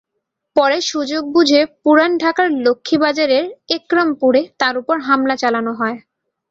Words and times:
পরে 0.55 0.77
সুযোগ 0.91 1.23
বুঝে 1.35 1.61
পুরান 1.83 2.11
ঢাকার 2.17 2.47
লক্ষ্মীবাজারের 2.65 3.45
একরামপুরে 3.69 4.41
তাঁর 4.59 4.75
ওপর 4.77 4.95
হামলা 5.07 5.35
চালানো 5.41 5.71
হয়। 5.73 5.97